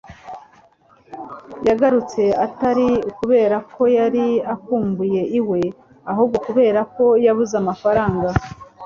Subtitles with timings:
[1.67, 5.61] Yagarutse atari ukubera ko yari akumbuye iwe,
[6.11, 8.29] ahubwo kubera ko yabuze amafaranga.